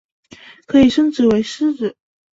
[0.65, 1.95] 可以升级为狮子。